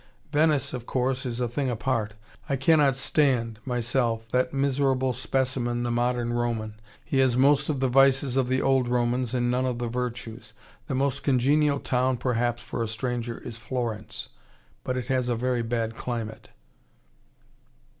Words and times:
Venice, 0.31 0.73
of 0.73 0.87
course, 0.87 1.27
is 1.27 1.39
a 1.39 1.47
thing 1.47 1.69
apart. 1.69 2.15
I 2.49 2.55
cannot 2.55 2.95
stand, 2.95 3.59
myself, 3.65 4.27
that 4.31 4.51
miserable 4.51 5.13
specimen 5.13 5.83
the 5.83 5.91
modern 5.91 6.33
Roman. 6.33 6.79
He 7.05 7.19
has 7.19 7.37
most 7.37 7.69
of 7.69 7.81
the 7.81 7.87
vices 7.87 8.35
of 8.35 8.47
the 8.47 8.63
old 8.63 8.87
Romans 8.87 9.35
and 9.35 9.51
none 9.51 9.67
of 9.67 9.77
the 9.77 9.87
virtues. 9.89 10.53
The 10.87 10.95
most 10.95 11.21
congenial 11.21 11.79
town, 11.79 12.17
perhaps, 12.17 12.63
for 12.63 12.81
a 12.81 12.87
stranger, 12.87 13.37
is 13.41 13.57
Florence. 13.59 14.29
But 14.83 14.97
it 14.97 15.05
has 15.09 15.29
a 15.29 15.35
very 15.35 15.61
bad 15.61 15.95
climate." 15.95 16.49